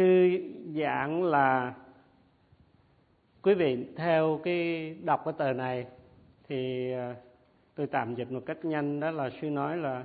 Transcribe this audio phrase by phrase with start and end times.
[0.00, 0.38] sư
[0.80, 1.74] giảng là
[3.42, 5.86] quý vị theo cái đọc cái tờ này
[6.48, 7.14] thì ờ,
[7.74, 10.04] tôi tạm dịch một cách nhanh đó là sư nói là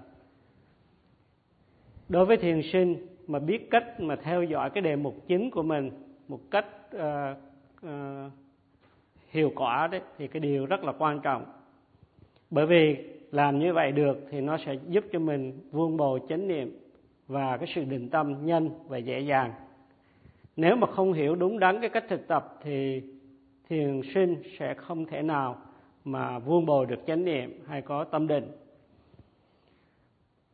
[2.10, 5.64] đối với thiền sinh mà biết cách mà theo dõi cái đề mục chính của
[5.64, 5.92] mình
[6.28, 6.66] một cách
[6.96, 7.02] uh,
[7.86, 8.32] uh,
[9.30, 11.46] hiệu quả đấy thì cái điều rất là quan trọng.
[12.50, 12.98] Bởi vì
[13.32, 16.80] làm như vậy được thì nó sẽ giúp cho mình vuông bồi chánh niệm
[17.28, 19.54] và cái sự định tâm nhanh và dễ dàng
[20.56, 23.02] nếu mà không hiểu đúng đắn cái cách thực tập thì
[23.70, 25.58] thiền sinh sẽ không thể nào
[26.06, 28.52] mà vuông bồi được chánh niệm hay có tâm định.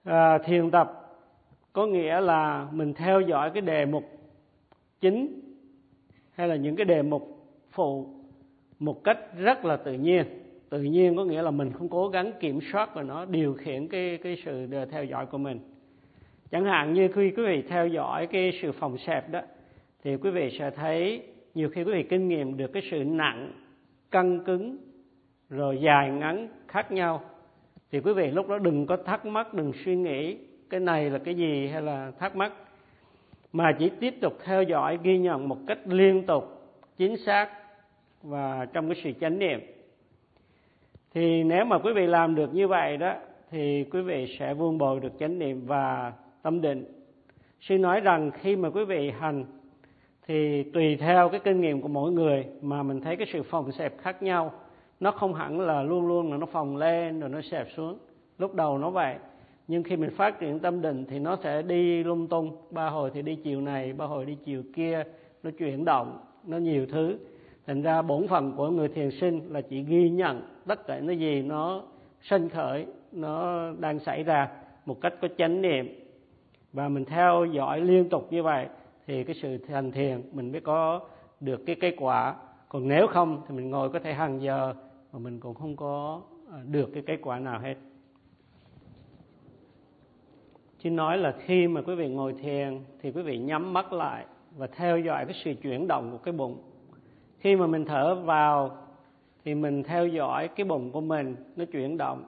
[0.03, 1.01] À, thiền tập
[1.73, 4.03] có nghĩa là mình theo dõi cái đề mục
[5.01, 5.41] chính
[6.31, 8.07] hay là những cái đề mục phụ
[8.79, 10.25] một cách rất là tự nhiên.
[10.69, 13.87] Tự nhiên có nghĩa là mình không cố gắng kiểm soát và nó điều khiển
[13.87, 15.59] cái cái sự theo dõi của mình.
[16.51, 19.41] Chẳng hạn như khi quý vị theo dõi cái sự phòng xẹp đó
[20.03, 21.23] thì quý vị sẽ thấy
[21.53, 23.51] nhiều khi quý vị kinh nghiệm được cái sự nặng,
[24.11, 24.77] căng cứng,
[25.49, 27.21] rồi dài ngắn khác nhau.
[27.91, 30.37] Thì quý vị lúc đó đừng có thắc mắc, đừng suy nghĩ
[30.69, 32.53] cái này là cái gì hay là thắc mắc,
[33.53, 36.43] mà chỉ tiếp tục theo dõi, ghi nhận một cách liên tục,
[36.97, 37.49] chính xác
[38.23, 39.59] và trong cái sự chánh niệm.
[41.13, 43.15] Thì nếu mà quý vị làm được như vậy đó,
[43.51, 46.85] thì quý vị sẽ vuông bồi được chánh niệm và tâm định.
[47.61, 49.45] Sư nói rằng khi mà quý vị hành
[50.27, 53.71] thì tùy theo cái kinh nghiệm của mỗi người mà mình thấy cái sự phòng
[53.71, 54.51] xẹp khác nhau.
[54.99, 57.97] Nó không hẳn là luôn luôn là nó phòng lên rồi nó xẹp xuống.
[58.37, 59.15] Lúc đầu nó vậy,
[59.67, 62.57] nhưng khi mình phát triển tâm định thì nó sẽ đi lung tung.
[62.69, 65.03] Ba hồi thì đi chiều này, ba hồi đi chiều kia,
[65.43, 67.17] nó chuyển động, nó nhiều thứ.
[67.67, 71.19] Thành ra bổn phận của người thiền sinh là chỉ ghi nhận tất cả những
[71.19, 71.83] gì nó
[72.21, 74.49] sinh khởi, nó đang xảy ra
[74.85, 75.87] một cách có chánh niệm.
[76.73, 78.67] Và mình theo dõi liên tục như vậy
[79.05, 81.01] thì cái sự thành thiền, mình mới có
[81.39, 82.35] được cái kết quả.
[82.69, 84.73] Còn nếu không thì mình ngồi có thể hàng giờ,
[85.11, 86.21] mà mình cũng không có
[86.51, 87.75] à, được cái kết quả nào hết.
[90.79, 94.25] Chứ nói là khi mà quý vị ngồi thiền thì quý vị nhắm mắt lại
[94.57, 96.57] và theo dõi cái sự chuyển động của cái bụng.
[97.39, 98.77] Khi mà mình thở vào
[99.45, 102.23] thì mình theo dõi cái bụng của mình, nó chuyển động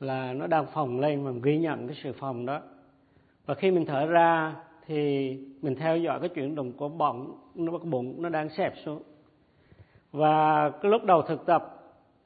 [0.00, 2.60] là nó đang phồng lên mà mình ghi nhận cái sự phồng đó.
[3.46, 4.54] Và khi mình thở ra
[4.86, 5.30] thì
[5.62, 9.02] mình theo dõi cái chuyển động của bụng nó cái bụng nó đang xẹp xuống.
[10.12, 11.70] Và cái lúc đầu thực tập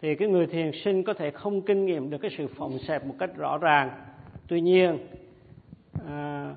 [0.01, 3.07] thì cái người thiền sinh có thể không kinh nghiệm được cái sự phồng xẹp
[3.07, 3.91] một cách rõ ràng.
[4.49, 4.99] Tuy nhiên
[6.07, 6.55] à,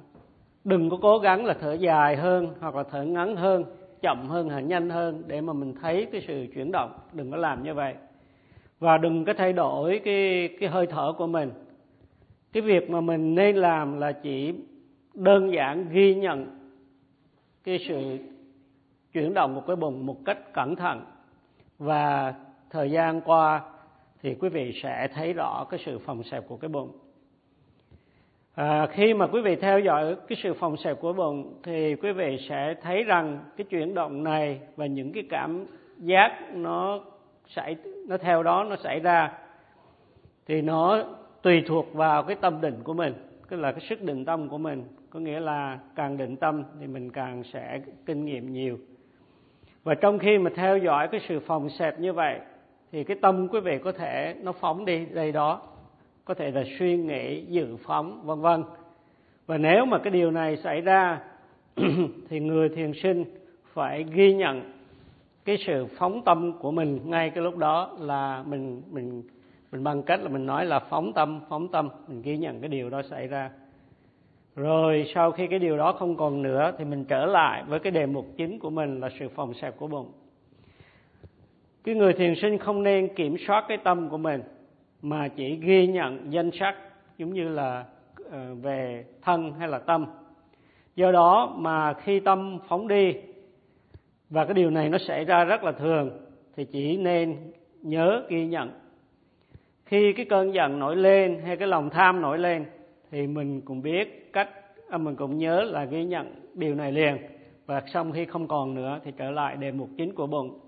[0.63, 3.63] đừng có cố gắng là thở dài hơn hoặc là thở ngắn hơn
[4.01, 6.91] chậm hơn hay nhanh hơn để mà mình thấy cái sự chuyển động.
[7.13, 7.93] Đừng có làm như vậy.
[8.79, 11.51] Và đừng có thay đổi cái cái hơi thở của mình.
[12.53, 14.53] Cái việc mà mình nên làm là chỉ
[15.13, 16.59] đơn giản ghi nhận
[17.63, 18.17] cái sự
[19.13, 21.05] chuyển động của cái bụng một cách cẩn thận.
[21.79, 22.33] Và
[22.69, 23.61] thời gian qua
[24.21, 26.91] thì quý vị sẽ thấy rõ cái sự phòng xẹp của cái bụng
[28.55, 32.11] à, khi mà quý vị theo dõi cái sự phòng xẹp của bụng thì quý
[32.11, 35.65] vị sẽ thấy rằng cái chuyển động này và những cái cảm
[35.97, 36.99] giác nó
[37.47, 37.75] xảy
[38.07, 39.31] nó theo đó nó xảy ra
[40.45, 41.03] thì nó
[41.41, 43.13] tùy thuộc vào cái tâm định của mình
[43.49, 46.87] tức là cái sức định tâm của mình có nghĩa là càng định tâm thì
[46.87, 48.77] mình càng sẽ kinh nghiệm nhiều.
[49.83, 52.39] Và trong khi mà theo dõi cái sự phòng xẹp như vậy,
[52.91, 55.61] thì cái tâm quý vị có thể nó phóng đi đây đó.
[56.25, 58.63] Có thể là suy nghĩ, dự phóng, vân vân.
[59.47, 61.19] Và nếu mà cái điều này xảy ra,
[62.29, 63.25] thì người thiền sinh
[63.73, 64.71] phải ghi nhận
[65.45, 69.23] cái sự phóng tâm của mình ngay cái lúc đó là mình mình
[69.71, 72.69] mình bằng cách là mình nói là phóng tâm phóng tâm, mình ghi nhận cái
[72.69, 73.49] điều đó xảy ra
[74.55, 77.91] rồi sau khi cái điều đó không còn nữa thì mình trở lại với cái
[77.91, 80.11] đề mục chính của mình là sự phòng xẹp của bụng.
[81.83, 84.41] Cái người thiền sinh không nên kiểm soát cái tâm của mình,
[85.01, 86.75] mà chỉ ghi nhận danh sắc
[87.17, 87.85] giống như là
[88.31, 90.05] ờ, về thân hay là tâm.
[90.95, 93.13] Do đó mà khi tâm phóng đi,
[94.29, 96.09] và cái điều này nó xảy ra rất là thường,
[96.55, 97.37] thì chỉ nên
[97.81, 98.71] nhớ ghi nhận.
[99.85, 102.65] Khi cái cơn giận nổi lên hay cái lòng tham nổi lên
[103.11, 104.49] thì mình cũng biết cách
[104.89, 107.17] à, mình cũng nhớ là ghi nhận điều này liền.
[107.65, 110.59] Và xong khi không còn nữa thì trở lại đề mục chính của bụng.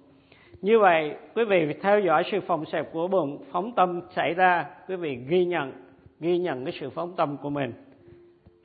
[0.61, 4.65] Như vậy, quý vị theo dõi sự phòng xẹp của bụng, phóng tâm xảy ra,
[4.87, 5.71] quý vị ghi nhận
[6.19, 7.73] ghi nhận cái sự phóng tâm của mình.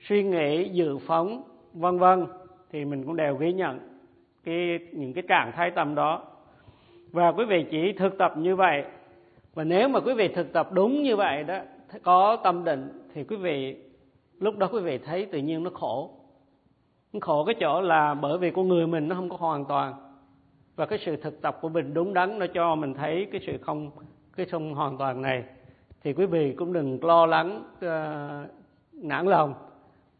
[0.09, 1.43] Suy nghĩ, dự phóng,
[1.73, 2.27] vân vân
[2.73, 3.79] thì mình cũng đều ghi nhận
[4.45, 6.25] cái, những cái trạng thái tâm đó.
[7.13, 8.85] Và quý vị chỉ thực tập như vậy.
[9.55, 11.59] Và nếu mà quý vị thực tập đúng như vậy đó,
[12.03, 13.76] có tâm định thì quý vị
[14.41, 16.11] lúc đó quý vị thấy tự nhiên nó khổ.
[17.20, 19.94] Khổ cái chỗ là bởi vì con người mình nó không có hoàn toàn.
[20.76, 23.59] Và cái sự thực tập của mình đúng đắn nó cho mình thấy cái sự
[23.59, 23.91] không
[24.37, 25.44] cái không hoàn toàn này.
[26.03, 28.50] Thì quý vị cũng đừng lo lắng uh,
[28.93, 29.55] nản lòng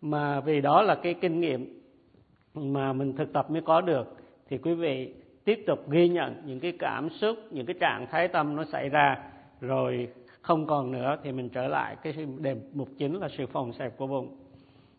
[0.01, 1.81] mà vì đó là cái kinh nghiệm
[2.55, 4.17] mà mình thực tập mới có được.
[4.49, 5.15] Thì quý vị
[5.45, 8.89] tiếp tục ghi nhận những cái cảm xúc những cái trạng thái tâm nó xảy
[8.89, 9.19] ra
[9.61, 10.09] rồi
[10.41, 13.97] không còn nữa thì mình trở lại cái đề mục chính là sự phòng xẹp
[13.97, 14.37] của bụng.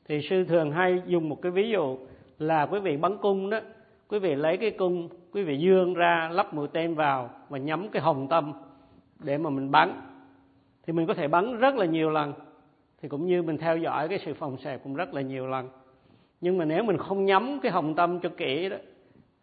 [0.08, 1.98] Thì sư thường hay dùng một cái ví dụ
[2.40, 3.60] là quý vị bắn cung đó,
[4.08, 7.90] quý vị lấy cái cung, quý vị dương ra, lắp mũi tên vào và nhắm
[7.90, 8.54] cái hồng tâm
[9.20, 10.02] để mà mình bắn.
[10.84, 12.34] Thì mình có thể bắn rất là nhiều lần,
[13.02, 15.70] thì cũng như mình theo dõi cái sự phòng xẹp cũng rất là nhiều lần.
[16.42, 18.78] Nhưng mà nếu mình không nhắm cái hồng tâm cho kỹ đó,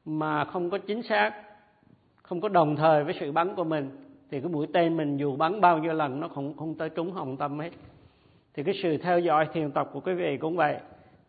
[0.05, 1.43] mà không có chính xác,
[2.23, 3.91] không có đồng thời với sự bắn của mình
[4.31, 7.13] thì cái mũi tên mình dù bắn bao nhiêu lần nó không không tới trúng
[7.13, 7.71] hồng tâm hết.
[8.55, 10.77] Thì cái sự theo dõi thiền tập của quý vị cũng vậy.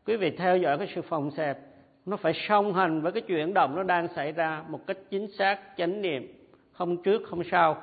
[0.05, 1.59] Quý vị theo dõi cái sự phòng xẹp,
[2.05, 5.31] nó phải song hành với cái chuyển động nó đang xảy ra một cách chính
[5.31, 6.33] xác, chánh niệm,
[6.71, 7.77] không trước, không sau.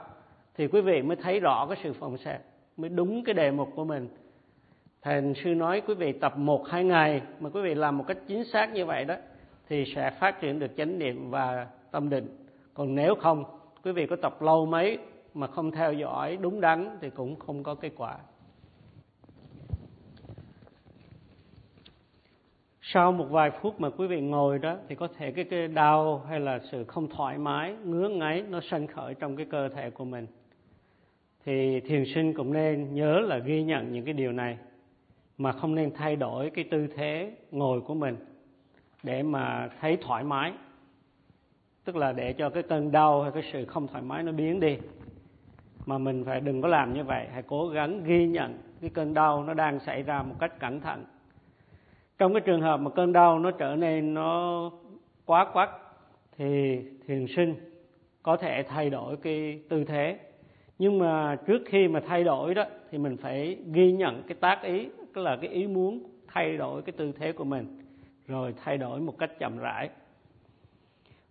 [0.55, 2.43] Thì quý vị mới thấy rõ cái sự phòng xẹp,
[2.77, 4.09] mới đúng cái đề mục của mình.
[5.03, 8.19] Thầy sư nói quý vị tập một, hai ngày mà quý vị làm một cách
[8.27, 9.15] chính xác như vậy đó,
[9.69, 12.47] thì sẽ phát triển được chánh niệm và tâm định.
[12.75, 13.45] Còn nếu không
[13.85, 14.99] quý vị có tập lâu mấy
[15.35, 18.19] mà không theo dõi đúng đắn thì cũng không có kết quả.
[22.83, 26.19] Sau một vài phút mà quý vị ngồi đó thì có thể cái, cái đau
[26.29, 29.91] hay là sự không thoải mái ngứa ngáy nó sanh khởi trong cái cơ thể
[29.91, 30.27] của mình.
[31.45, 34.59] Thì thiền sinh cũng nên nhớ là ghi nhận những cái điều này
[35.39, 38.17] mà không nên thay đổi cái tư thế ngồi của mình
[39.03, 40.53] để mà thấy thoải mái
[41.85, 44.61] tức là để cho cái cơn đau hay cái sự không thoải mái nó biến
[44.61, 44.79] đi.
[45.87, 49.15] Mà mình phải đừng có làm như vậy, hãy cố gắng ghi nhận cái cơn
[49.15, 51.05] đau nó đang xảy ra một cách cẩn thận.
[52.19, 54.71] Trong cái trường hợp mà cơn đau nó trở nên nó
[55.25, 55.71] quá quắt
[56.37, 57.55] thì thiền sinh
[58.23, 60.19] có thể thay đổi cái tư thế.
[60.79, 64.63] Nhưng mà trước khi mà thay đổi đó thì mình phải ghi nhận cái tác
[64.63, 67.79] ý, tức là cái ý muốn thay đổi cái tư thế của mình,
[68.27, 69.89] rồi thay đổi một cách chậm rãi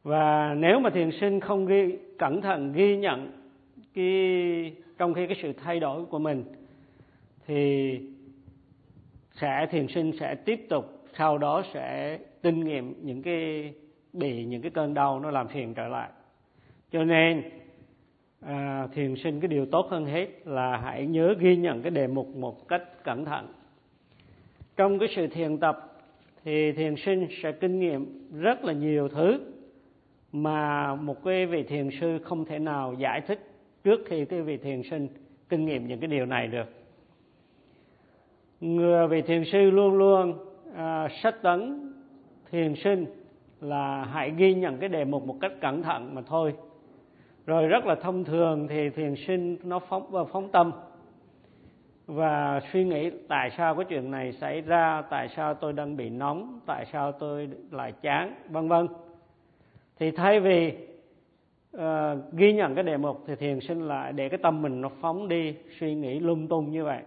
[0.03, 3.31] và nếu mà thiền sinh không ghi cẩn thận ghi nhận
[3.93, 6.43] cái trong khi cái sự thay đổi của mình
[7.47, 7.99] thì
[9.31, 13.73] sẽ thiền sinh sẽ tiếp tục sau đó sẽ kinh nghiệm những cái
[14.13, 16.09] bị những cái cơn đau nó làm phiền trở lại.
[16.91, 17.43] Cho nên
[18.41, 22.07] à, thiền sinh cái điều tốt hơn hết là hãy nhớ ghi nhận cái đề
[22.07, 23.47] mục một cách cẩn thận.
[24.75, 26.01] Trong cái sự thiền tập
[26.43, 29.52] thì thiền sinh sẽ kinh nghiệm rất là nhiều thứ
[30.33, 33.39] mà một cái vị thiền sư không thể nào giải thích
[33.83, 35.07] trước khi cái vị thiền sinh
[35.49, 36.69] kinh nghiệm những cái điều này được.
[38.61, 40.33] Người vị thiền sư luôn luôn
[40.75, 41.91] à, sách tấn
[42.51, 43.05] thiền sinh
[43.61, 46.53] là hãy ghi nhận cái đề mục một cách cẩn thận mà thôi.
[47.45, 50.71] Rồi rất là thông thường thì thiền sinh nó phóng phóng tâm.
[52.07, 56.09] Và suy nghĩ tại sao cái chuyện này xảy ra tại sao tôi đang bị
[56.09, 58.87] nóng tại sao tôi lại chán vân vân
[59.99, 60.73] thì thay vì
[61.77, 61.81] uh,
[62.31, 65.27] ghi nhận cái đề mục thì thiền sinh lại để cái tâm mình nó phóng
[65.27, 67.03] đi suy nghĩ lung tung như vậy.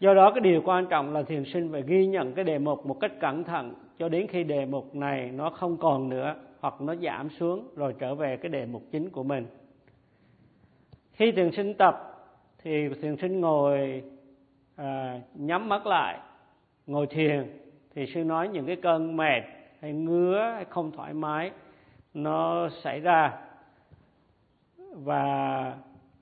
[0.00, 2.86] Do đó cái điều quan trọng là thiền sinh phải ghi nhận cái đề mục
[2.86, 6.80] một cách cẩn thận cho đến khi đề mục này nó không còn nữa hoặc
[6.80, 9.46] nó giảm xuống rồi trở về cái đề mục chính của mình.
[11.12, 12.12] Khi thiền sinh tập
[12.62, 14.02] thì thiền sinh ngồi
[14.76, 16.18] à, nhắm mắt lại
[16.86, 17.58] ngồi thiền
[17.94, 19.42] thì sư nói những cái cơn mệt
[19.82, 21.50] hay ngứa hay không thoải mái,
[22.14, 23.38] nó xảy ra.
[24.92, 25.76] Và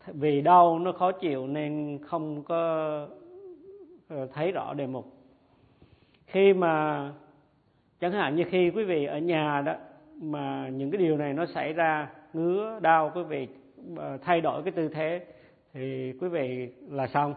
[0.07, 2.57] vì đau nó khó chịu nên không có
[4.09, 5.13] ờ, thấy rõ đề mục.
[6.27, 7.13] Khi mà,
[8.01, 9.75] chẳng hạn như khi quý vị ở nhà đó,
[10.21, 13.49] mà những cái điều này nó xảy ra, ngứa, đau, quý vị
[13.97, 15.27] ờ, thay đổi cái tư thế
[15.73, 17.35] thì quý vị là xong.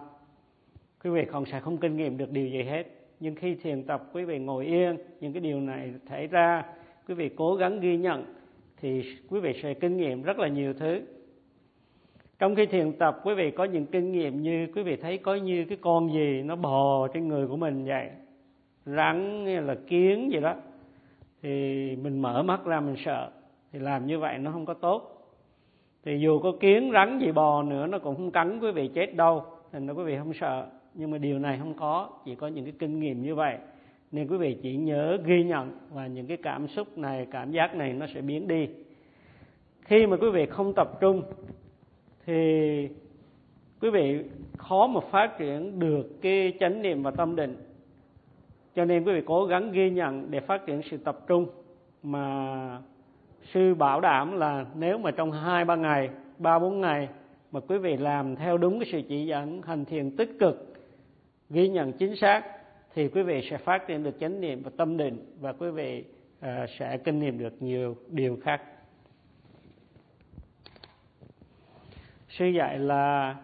[1.03, 2.84] Quý vị còn sẽ không kinh nghiệm được điều gì hết
[3.24, 6.63] nhưng khi thiền tập, quý vị ngồi yên, những cái điều này xảy ra,
[7.08, 8.25] quý vị cố gắng ghi nhận,
[8.77, 11.01] thì quý vị sẽ kinh nghiệm rất là nhiều thứ.
[12.39, 15.36] Trong khi thiền tập, quý vị có những kinh nghiệm như quý vị thấy có
[15.36, 18.10] như cái con gì nó bò trên người của mình vậy,
[18.86, 20.56] rắn hay là kiến gì đó,
[21.42, 21.50] thì
[21.96, 23.32] mình mở mắt ra mình sợ,
[23.72, 25.32] thì làm như vậy nó không có tốt.
[26.06, 29.15] Thì dù có kiến rắn gì bò nữa, nó cũng không cắn quý vị chết
[29.15, 32.48] đâu thành ra quý vị không sợ nhưng mà điều này không có, chỉ có
[32.48, 33.58] những cái kinh nghiệm như vậy.
[34.12, 37.76] Nên quý vị chỉ nhớ ghi nhận và những cái cảm xúc này, cảm giác
[37.76, 38.68] này nó sẽ biến đi.
[39.82, 41.24] Khi mà quý vị không tập trung,
[42.26, 42.90] thì
[43.82, 44.24] quý vị
[44.58, 47.56] khó mà phát triển được cái chánh niệm và tâm định.
[48.76, 51.48] Cho nên quý vị cố gắng ghi nhận để phát triển sự tập trung.
[52.04, 52.82] Mà
[53.54, 57.08] sư bảo đảm là nếu mà trong hai, ba ngày, ba, bốn ngày
[57.52, 60.73] mà quý vị làm theo đúng cái sự chỉ dẫn hành thiền tích cực
[61.54, 62.44] ghi nhận chính xác
[62.94, 66.04] thì quý vị sẽ phát triển được chánh niệm và tâm định và quý vị
[66.40, 66.46] uh,
[66.80, 68.62] sẽ kinh nghiệm được nhiều điều khác.
[72.30, 73.36] Sư dạy là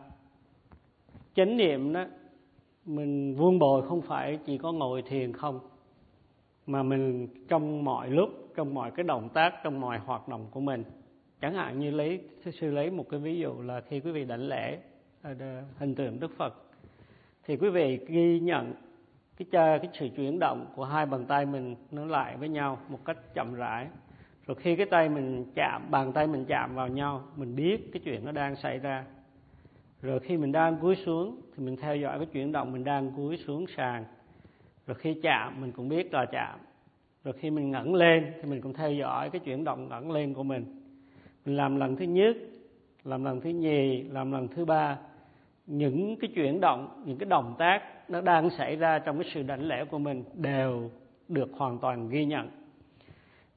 [1.35, 2.05] chánh niệm đó
[2.85, 5.59] mình vuông bồi không phải chỉ có ngồi thiền không
[6.65, 10.59] mà mình trong mọi lúc trong mọi cái động tác trong mọi hoạt động của
[10.59, 10.83] mình.
[11.41, 12.21] Chẳng hạn như lấy
[12.59, 14.77] sư lấy một cái ví dụ là khi quý vị đảnh lễ
[15.21, 15.33] ờ,
[15.77, 16.68] hình tượng đức phật
[17.45, 18.73] thì quý vị ghi nhận
[19.37, 22.77] cái chơi cái sự chuyển động của hai bàn tay mình nó lại với nhau
[22.89, 23.87] một cách chậm rãi.
[24.47, 28.01] Rồi khi cái tay mình chạm, bàn tay mình chạm vào nhau, mình biết cái
[28.05, 29.05] chuyện nó đang xảy ra.
[30.01, 33.11] Rồi khi mình đang cúi xuống thì mình theo dõi cái chuyển động mình đang
[33.11, 34.05] cúi xuống sàn.
[34.87, 36.59] Rồi khi chạm, mình cũng biết là chạm.
[37.23, 40.33] Rồi khi mình ngẩng lên thì mình cũng theo dõi cái chuyển động ngẩng lên
[40.33, 40.65] của mình.
[41.45, 42.37] Mình làm lần thứ nhất,
[43.03, 44.97] làm lần thứ nhì, làm lần thứ ba
[45.69, 49.43] những cái chuyển động, những cái động tác nó đang xảy ra trong cái sự
[49.43, 50.89] đảnh lễ của mình đều
[51.27, 52.49] được hoàn toàn ghi nhận.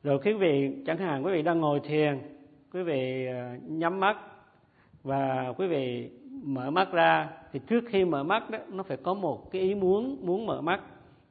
[0.02, 2.18] Rồi quý vị, chẳng hạn quý vị đang ngồi thiền,
[2.72, 4.16] quý vị ờ, nhắm mắt
[5.02, 6.10] và quý vị
[6.42, 9.74] mở mắt ra, thì trước khi mở mắt đó, nó phải có một cái ý
[9.74, 10.80] muốn muốn mở mắt.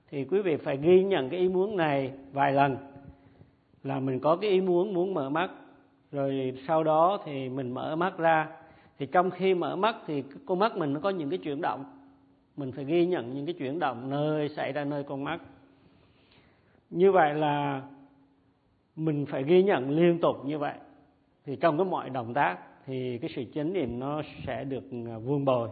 [0.09, 2.77] Thì quý vị phải ghi nhận cái ý muốn này vài lần
[3.83, 5.51] là mình có cái ý muốn muốn mở mắt.
[6.11, 8.47] Rồi sau đó thì mình mở mắt ra
[9.01, 11.85] thì trong khi mở mắt thì con mắt mình nó có những cái chuyển động.
[12.57, 15.41] Mình phải ghi nhận những cái chuyển động nơi xảy ra nơi con mắt.
[16.89, 17.81] Như vậy là
[18.95, 20.73] mình phải ghi nhận liên tục như vậy.
[21.45, 25.17] Thì trong cái mọi động tác thì cái sự chánh niệm nó sẽ được à,
[25.17, 25.69] vương bồi.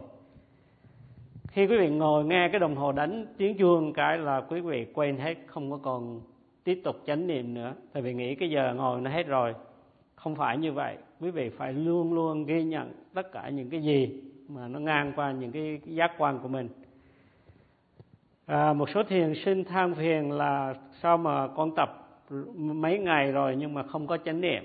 [1.48, 4.86] Khi quý vị ngồi nghe cái đồng hồ đánh tiếng chuông cái là quý vị
[4.94, 6.20] quên hết, không có còn
[6.64, 7.74] tiếp tục chánh niệm nữa.
[7.92, 9.54] Tại vì nghĩ cái giờ ngồi nó hết rồi.
[10.14, 13.82] Không phải như vậy quý vị phải luôn luôn ghi nhận tất cả những cái
[13.82, 16.68] gì mà nó ngang qua những cái giác quan của mình.
[18.46, 22.20] À, một số thiền sinh than phiền là sao mà con tập
[22.56, 24.64] mấy ngày rồi nhưng mà không có chánh niệm?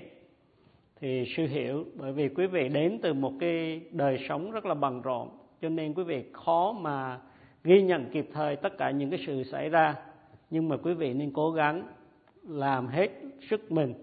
[1.00, 4.74] Thì sư hiểu bởi vì quý vị đến từ một cái đời sống rất là
[4.74, 5.28] bận rộn
[5.62, 7.20] cho nên quý vị khó mà
[7.64, 9.94] ghi nhận kịp thời tất cả những cái sự xảy ra.
[10.50, 11.82] Nhưng mà quý vị nên cố gắng
[12.42, 13.10] làm hết
[13.50, 13.94] sức mình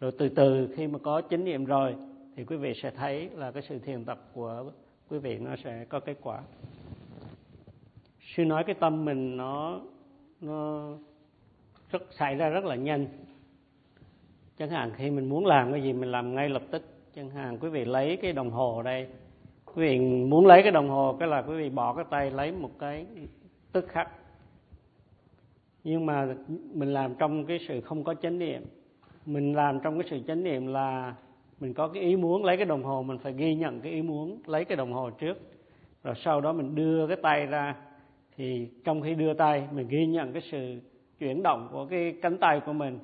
[0.00, 1.96] rồi từ từ khi mà có chánh niệm rồi,
[2.36, 4.70] thì quý vị sẽ thấy là cái sự thiền tập của
[5.08, 6.42] quý vị nó sẽ có kết quả.
[8.20, 9.80] Sư nói cái tâm mình nó
[10.40, 10.90] nó
[11.90, 13.06] rất, xảy ra rất là nhanh.
[14.58, 16.82] Chẳng hạn khi mình muốn làm cái gì mình làm ngay lập tức.
[17.14, 19.08] Chẳng hạn quý vị lấy cái đồng hồ đây.
[19.64, 22.52] Quý vị muốn lấy cái đồng hồ cái là quý vị bỏ cái tay lấy
[22.52, 23.06] một cái
[23.72, 24.10] tức khắc.
[25.84, 26.34] Nhưng mà
[26.72, 28.62] mình làm trong cái sự không có chánh niệm
[29.26, 31.14] mình làm trong cái sự chánh niệm là
[31.60, 34.02] mình có cái ý muốn lấy cái đồng hồ, mình phải ghi nhận cái ý
[34.02, 35.38] muốn lấy cái đồng hồ trước.
[36.04, 37.76] Rồi sau đó mình đưa cái tay ra,
[38.36, 40.80] thì trong khi đưa tay, mình ghi nhận cái sự
[41.18, 42.98] chuyển động của cái cánh tay của mình.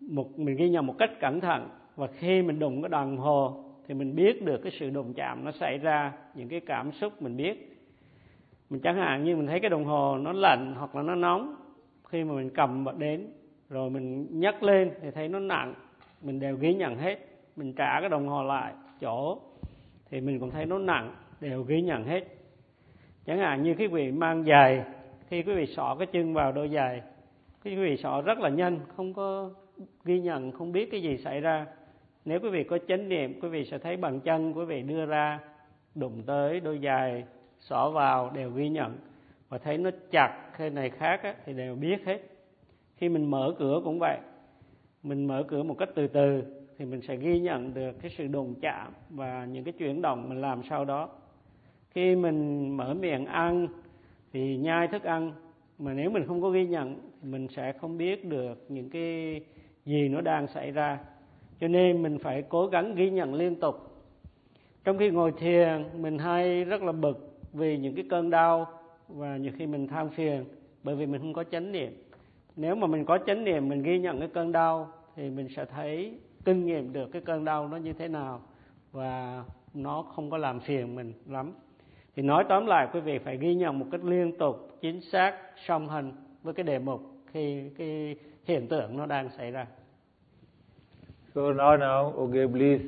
[0.00, 1.68] Một, mình ghi nhận một cách cẩn thận.
[1.96, 5.44] Và khi mình đụng cái đồng hồ, thì mình biết được cái sự đụng chạm
[5.44, 7.78] nó xảy ra, những cái cảm xúc mình biết.
[8.70, 11.54] Mình chẳng hạn như mình thấy cái đồng hồ nó lạnh hoặc là nó nóng,
[12.08, 13.26] khi mà mình cầm đến
[13.70, 15.74] rồi mình nhấc lên thì thấy nó nặng.
[16.22, 17.18] Mình đều ghi nhận hết.
[17.56, 19.38] Mình trả cái đồng hồ lại chỗ.
[20.10, 22.24] Thì mình cũng thấy nó nặng đều ghi nhận hết.
[23.26, 24.84] Chẳng hạn như quý vị mang giày
[25.28, 27.02] khi quý vị xỏ cái chân vào đôi giày
[27.60, 29.50] khi quý vị xỏ rất là nhanh không có
[30.04, 31.66] ghi nhận không biết cái gì xảy ra.
[32.24, 35.06] Nếu quý vị có chánh niệm quý vị sẽ thấy bàn chân quý vị đưa
[35.06, 35.40] ra
[35.94, 37.24] đụng tới đôi giày
[37.58, 38.98] xỏ vào đều ghi nhận.
[39.48, 42.18] Và thấy nó chặt hay này khác á, thì đều biết hết
[42.98, 44.18] khi mình mở cửa cũng vậy.
[45.02, 46.42] Mình mở cửa một cách từ từ
[46.78, 50.28] thì mình sẽ ghi nhận được cái sự đụng chạm và những cái chuyển động
[50.28, 51.08] mình làm sau đó.
[51.90, 53.68] Khi mình mở miệng ăn
[54.32, 55.32] thì nhai thức ăn,
[55.78, 59.40] mà nếu mình không có ghi nhận thì mình sẽ không biết được những cái
[59.84, 60.98] gì nó đang xảy ra.
[61.60, 63.74] Cho nên mình phải cố gắng ghi nhận liên tục.
[64.84, 68.66] Trong khi ngồi thiền, mình hay rất là bực vì những cái cơn đau
[69.08, 70.44] và nhiều khi mình than phiền
[70.82, 71.92] bởi vì mình không có chánh niệm
[72.58, 75.64] nếu mà mình có chánh niệm mình ghi nhận cái cơn đau thì mình sẽ
[75.64, 78.40] thấy kinh nghiệm được cái cơn đau nó như thế nào
[78.92, 81.52] và nó không có làm phiền mình lắm
[82.16, 85.34] thì nói tóm lại quý vị phải ghi nhận một cách liên tục chính xác
[85.66, 86.12] song hành
[86.42, 89.66] với cái đề mục khi cái hiện tượng nó đang xảy ra
[91.34, 92.84] So now, now, okay, please.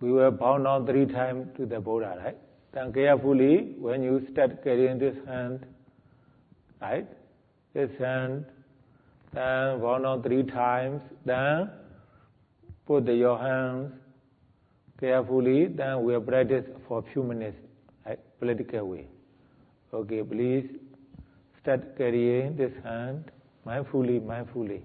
[0.00, 2.36] We were bound on three times to the Buddha, right?
[2.72, 5.60] Then carefully, when you start carrying this hand,
[6.80, 7.06] right?
[7.74, 8.44] This hand,
[9.38, 11.70] then one or three times, then
[12.86, 13.92] put your hands
[15.00, 17.56] carefully, then we'll practice for a few minutes,
[18.04, 18.18] right?
[18.40, 19.06] Political way.
[19.94, 20.68] Okay, please
[21.60, 23.30] start carrying this hand
[23.66, 24.80] mindfully, mindfully,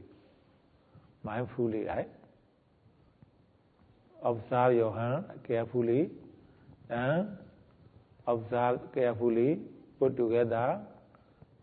[1.25, 2.10] mindfully, right?
[4.24, 6.12] Observe your hand carefully,
[6.89, 7.27] and
[8.27, 9.60] observe carefully,
[10.00, 10.79] put together,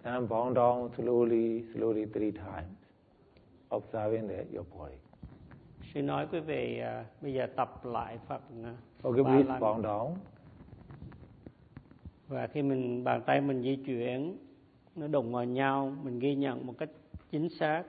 [0.05, 2.80] and bound down slowly, slowly three times,
[3.77, 4.97] observing the, your body.
[5.95, 8.67] Sư nói quý vị uh, bây giờ tập lại Phật uh,
[9.03, 9.83] Okay, ba lần.
[9.83, 10.15] down.
[12.29, 14.37] và khi mình bàn tay mình di chuyển
[14.97, 16.91] nó đụng vào nhau mình ghi nhận một cách
[17.31, 17.85] chính xác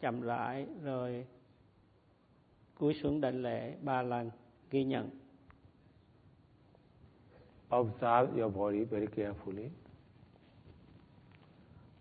[0.00, 1.26] chậm rãi rồi
[2.78, 4.30] cúi xuống đảnh lễ ba lần
[4.70, 5.10] ghi nhận
[7.76, 9.68] Observe your body very carefully.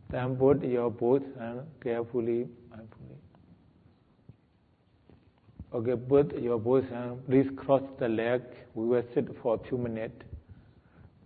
[0.09, 3.12] Then put your both hands carefully, mindfully.
[5.73, 8.41] Okay, put your both hands, please cross the leg.
[8.75, 10.13] We will sit for a few minutes.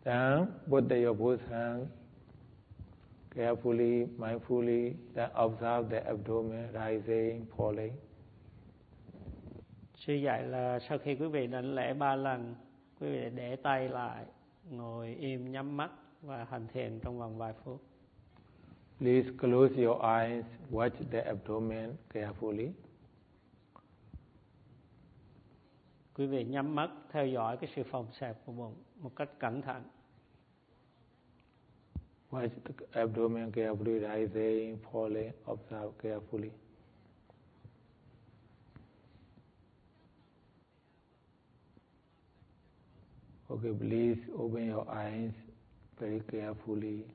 [0.05, 1.89] Then put your both hands
[3.35, 4.95] carefully, mindfully.
[5.15, 7.93] Then observe the abdomen rising, falling.
[10.07, 12.55] sư dạy là sau khi quý vị đảnh lễ ba lần
[12.99, 14.25] quý vị để tay lại
[14.69, 17.81] ngồi im nhắm mắt và hành thiền trong vòng vài phút
[18.99, 22.67] Please close your eyes, watch the abdomen carefully.
[26.17, 29.61] Quý vị nhắm mắt theo dõi cái sự phòng xẹp của bụng một cách cẩn
[29.61, 29.83] thận
[32.31, 36.51] Watch the abdomen carefully rising, falling, observe carefully.
[43.49, 45.31] Okay, please open your eyes
[45.99, 47.05] very carefully,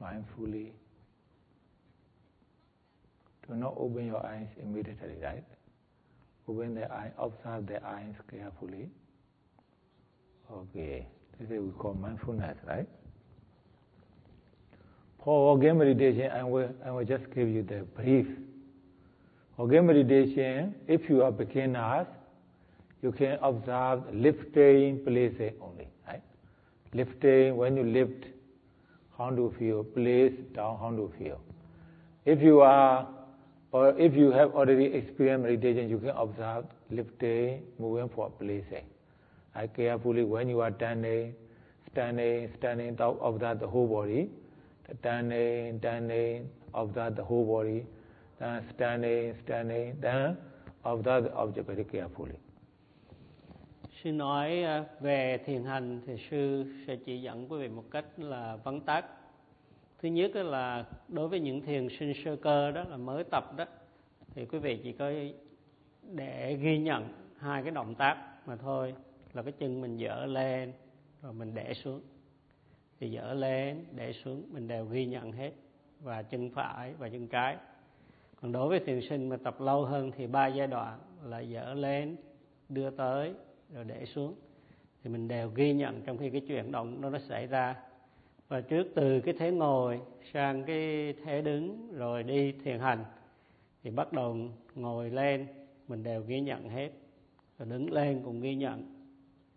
[0.00, 0.70] mindfully.
[3.46, 5.44] Do not open your eyes immediately, right?
[6.48, 8.88] Open the eye, observe the eyes carefully.
[10.50, 11.06] Okay,
[11.38, 12.88] this is we call mindfulness, right?
[15.24, 18.26] For organ meditation, I will, I will just give you the brief.
[19.56, 22.06] Organ meditation, if you are beginners,
[23.02, 26.22] you can observe lifting places only, right?
[26.92, 28.24] Lifting, when you lift,
[29.16, 29.84] how do you feel?
[29.84, 31.40] Place down, how do you feel?
[32.24, 33.08] If you are,
[33.72, 38.84] or if you have already experienced meditation, you can observe lifting, moving for placing.
[39.54, 41.34] I carefully, when you are standing,
[41.90, 44.30] standing, standing, observe the whole body
[45.00, 47.84] standing, standing, observe the whole body,
[48.38, 50.36] then standing, standing, then
[50.84, 52.36] observe the object very carefully.
[54.02, 54.64] sư nói
[55.00, 59.04] về thiền hành thì sư sẽ chỉ dẫn quý vị một cách là vắn tắt
[60.02, 63.64] thứ nhất là đối với những thiền sinh sơ cơ đó là mới tập đó,
[64.34, 65.12] thì quý vị chỉ có
[66.02, 68.94] để ghi nhận hai cái động tác mà thôi,
[69.32, 70.72] là cái chân mình dở lên
[71.22, 72.00] rồi mình để xuống.
[73.00, 75.52] Thì dở lên, để xuống, mình đều ghi nhận hết,
[76.00, 77.56] và chân phải và chân trái.
[78.40, 81.74] Còn đối với thiền sinh mà tập lâu hơn thì ba giai đoạn là dở
[81.74, 82.16] lên,
[82.68, 83.34] đưa tới,
[83.74, 84.34] rồi để xuống.
[85.02, 87.76] Thì mình đều ghi nhận trong khi cái chuyển động nó nó xảy ra
[88.48, 90.00] và trước từ cái thế ngồi
[90.32, 93.04] sang cái thế đứng rồi đi thiền hành
[93.82, 94.36] thì bắt đầu
[94.74, 95.46] ngồi lên
[95.88, 96.90] mình đều ghi nhận hết.
[97.58, 99.06] Rồi đứng lên cũng ghi nhận.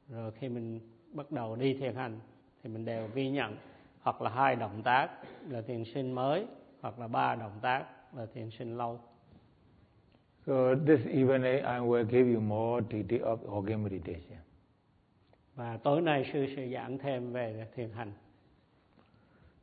[0.10, 0.80] Rồi khi mình
[1.12, 2.19] bắt đầu đi thiền hành
[2.63, 3.56] thì mình đều ghi nhận.
[4.02, 5.10] Hoặc là hai động tác
[5.50, 6.45] là thiền sinh mới
[6.82, 9.00] hoặc là ba động tác là thiền sinh lâu.
[10.45, 14.39] So this evening I will give you more detail of organ meditation.
[15.56, 18.12] và tối nay sư sẽ giảng thêm về thiền hành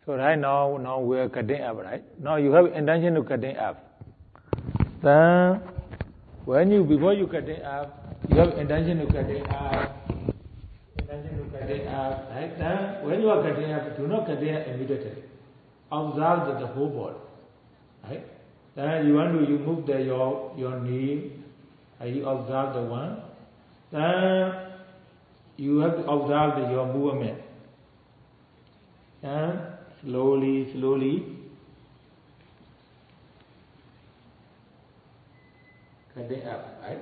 [0.05, 2.03] So right now, now we are cutting up, right?
[2.21, 4.03] Now you have intention to cutting up.
[5.01, 5.61] Then,
[6.45, 10.11] when you before you cutting up, you have intention to cutting up.
[10.99, 12.59] Intention to cutting up, right?
[12.59, 15.23] Then, when you are cutting up, do not cut up immediately.
[15.93, 17.19] Observe the, the whole body,
[18.03, 18.27] right?
[18.75, 21.31] Then you want to you move the your your knee,
[22.01, 23.23] and you observe the one.
[23.93, 24.53] Then
[25.59, 27.39] you have to observe the, your movement.
[29.23, 29.61] And
[30.03, 31.39] slowly, slowly,
[36.15, 36.99] cutting up, right?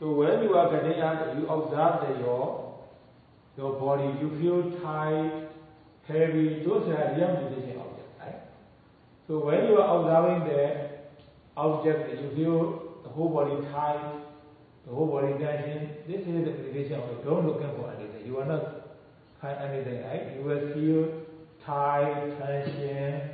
[0.00, 2.74] So when you are cutting up, you observe that your
[3.56, 5.48] your body, you feel tight,
[6.08, 6.64] heavy.
[6.64, 8.40] Those are real meditation objects, right?
[9.28, 10.90] So when you are observing the
[11.56, 14.20] object, you feel the whole body tight,
[14.86, 15.90] the whole body tension.
[16.08, 17.24] This is the meditation object.
[17.24, 18.26] Don't look for anything.
[18.26, 18.84] You are not
[19.40, 20.36] find anything, right?
[20.36, 21.23] You will feel
[21.66, 23.30] tight, tension,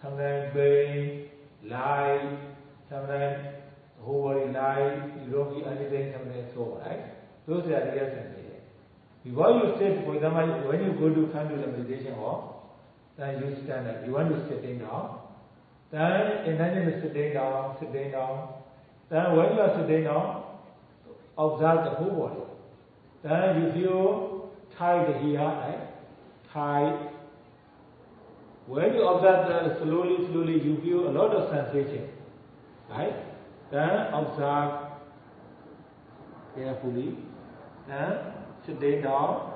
[0.00, 1.28] sometimes pain,
[1.64, 2.38] light,
[2.90, 3.46] sometimes
[3.98, 7.14] the whole body light, you don't feel anything, sometimes so, right?
[7.46, 8.42] Those are real sensations.
[9.24, 12.76] Before you sit, for example, when you go to come to the meditation hall,
[13.16, 14.04] then you stand up.
[14.06, 15.20] You want to sitting down.
[15.90, 18.54] Then imagine sitting down, sitting down.
[19.10, 20.44] Then when you are sitting down,
[21.38, 22.40] observe the whole body.
[23.22, 25.88] Then you feel tight here, right?
[26.52, 27.10] Tight.
[28.66, 32.08] When you observe that slowly, slowly, you feel a lot of sensation,
[32.88, 33.14] right?
[33.72, 34.92] Then observe
[36.54, 37.16] carefully.
[37.88, 38.18] Then
[38.64, 39.52] sitting down.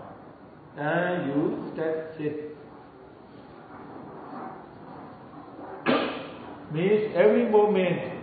[0.76, 2.56] Then you step, sit.
[6.72, 8.16] Means every moment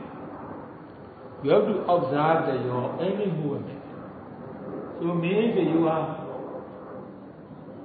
[1.44, 3.82] you have to observe that your any movement.
[5.00, 6.28] So means you are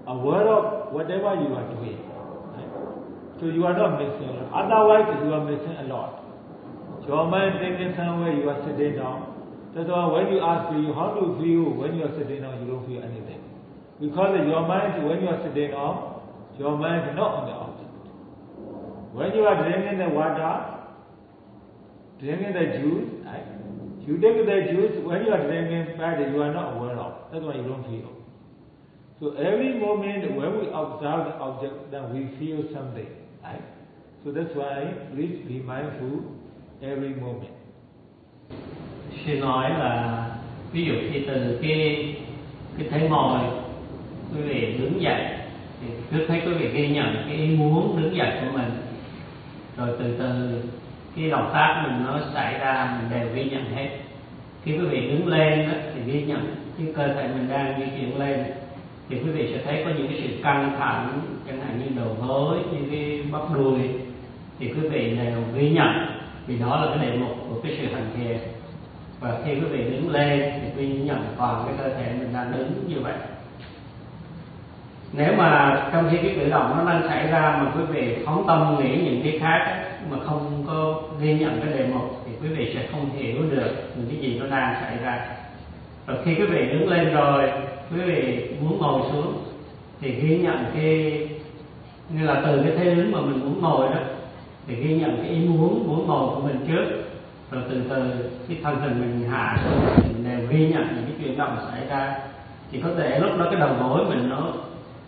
[0.06, 2.08] aware of whatever you are doing.
[3.40, 4.35] So you are not missing.
[4.51, 6.24] Otherwise you are missing a lot.
[7.07, 9.38] Your mind thinking somewhere you are sitting down.
[9.74, 12.61] That's why when you ask you how do you feel when you are sitting down,
[12.61, 13.40] you don't feel anything.
[14.01, 16.22] Because your mind, when you are sitting down,
[16.59, 17.94] your mind is not on the object.
[19.14, 20.79] When you are drinking the water,
[22.20, 23.46] drinking the juice, right?
[24.07, 27.33] You take the juice, when you are drinking fat, you are not aware of.
[27.33, 28.18] That's why you don't feel.
[29.20, 33.11] So every moment when we observe the object, then we feel something,
[33.42, 33.62] right?
[34.24, 36.20] So that's why please be mindful
[36.81, 37.53] every moment.
[39.27, 40.24] Sư nói là
[40.72, 42.14] ví dụ khi từ cái
[42.79, 43.40] cái thế ngồi
[44.35, 45.24] quý vị đứng dậy
[45.81, 48.70] thì trước thấy quý vị ghi nhận cái ý muốn đứng dậy của mình
[49.77, 50.62] rồi từ từ
[51.16, 53.88] cái động tác mình nó xảy ra mình đều ghi nhận hết
[54.64, 57.87] khi quý vị đứng lên đó, thì ghi nhận cái cơ thể mình đang di
[57.96, 58.44] chuyển lên
[59.09, 62.16] thì quý vị sẽ thấy có những cái sự căng thẳng chẳng hạn như đầu
[62.27, 63.79] gối như cái bắp đùi
[64.59, 65.88] thì quý vị đều ghi nhận,
[66.47, 68.38] vì đó là cái đề mục của cái sự hành thiền.
[69.21, 72.33] Và khi quý vị đứng lên thì quý vị nhận toàn cái cơ thể mình
[72.33, 73.14] đang đứng như vậy.
[75.12, 78.44] Nếu mà trong khi cái cử động nó đang xảy ra mà quý vị phóng
[78.47, 82.49] tâm nghĩ những cái khác mà không có ghi nhận cái đề mục, thì quý
[82.55, 85.27] vị sẽ không hiểu được những cái gì nó đang xảy ra.
[86.07, 87.51] Và khi quý vị đứng lên rồi
[87.92, 89.44] quý vị muốn ngồi xuống
[90.01, 91.29] thì ghi nhận cái,
[92.11, 94.01] như là từ cái thế đứng mà mình muốn ngồi đó,
[94.66, 97.05] thì ghi nhận cái ý muốn muốn ngồi của mình trước.
[97.51, 99.81] Rồi từ từ cái thân hình mình hạ xuống,
[100.12, 102.18] mình đều ghi nhận những cái chuyển động xảy ra.
[102.72, 104.42] Thì có thể lúc đó cái đầu gối mình nó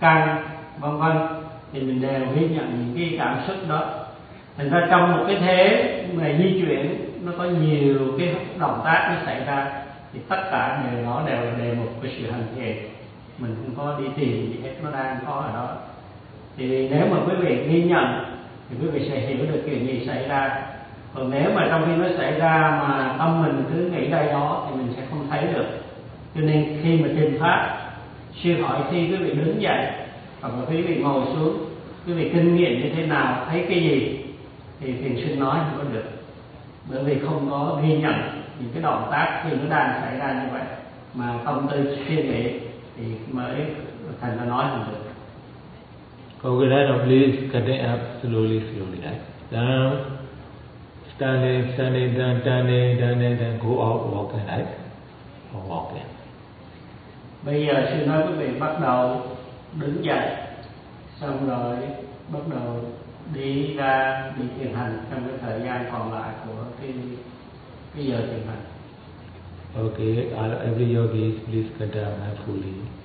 [0.00, 0.44] căng,
[0.80, 1.16] vân vân,
[1.72, 3.84] thì mình đều ghi nhận những cái cảm xúc đó.
[4.56, 9.14] Thành ra trong một cái thế mà di chuyển, nó có nhiều cái động tác
[9.14, 9.79] nó xảy ra
[10.12, 12.76] thì tất cả người đó đều là đề mục của sự hành thiện.
[13.38, 15.68] Mình không có đi tìm gì hết nó đang có ở đó.
[16.56, 18.24] Thì nếu mà quý vị ghi nhận,
[18.70, 20.62] thì quý vị sẽ hiểu được chuyện gì xảy ra.
[21.14, 24.66] Còn nếu mà trong khi nó xảy ra mà tâm mình cứ nghĩ đây đó,
[24.68, 25.66] thì mình sẽ không thấy được.
[26.34, 27.78] Cho nên khi mà trình pháp,
[28.42, 29.86] sư hỏi khi quý vị đứng dậy
[30.40, 31.58] hoặc là quý vị ngồi xuống,
[32.06, 34.18] quý vị kinh nghiệm như thế nào, thấy cái gì,
[34.80, 36.04] thì thiền sinh nói không có được.
[36.90, 40.42] Bởi vì không có ghi nhận những cái động tác khi nó đang xảy ra
[40.42, 40.62] như vậy
[41.14, 42.60] mà tâm tư suy nghĩ
[42.96, 43.54] thì mới
[44.20, 45.00] thành ra nói không được
[46.42, 49.20] Okay, now please cutting up slowly, slowly, right?
[49.50, 49.90] Down,
[51.16, 54.66] standing, standing, down, standing, standing, then go out walking, right?
[55.54, 56.10] Or walking.
[57.42, 59.20] bây giờ sư nói quý vị bắt đầu
[59.80, 60.28] đứng dậy
[61.20, 61.76] xong rồi
[62.32, 62.76] bắt đầu
[63.34, 66.92] đi ra đi thiền hành trong cái thời gian còn lại của cái
[69.76, 72.99] Okay, every yogis, please cut down mindfully.